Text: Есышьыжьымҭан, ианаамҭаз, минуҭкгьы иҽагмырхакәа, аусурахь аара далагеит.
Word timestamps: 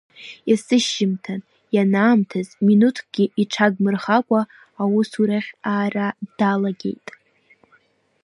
Есышьыжьымҭан, 0.51 1.41
ианаамҭаз, 1.75 2.47
минуҭкгьы 2.65 3.25
иҽагмырхакәа, 3.41 4.41
аусурахь 4.81 5.51
аара 5.75 6.07
далагеит. 6.37 7.07